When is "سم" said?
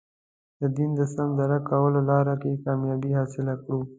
1.13-1.29